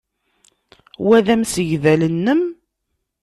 Wa 1.05 1.17
d 1.25 1.27
amsegdal-nnem? 1.33 2.41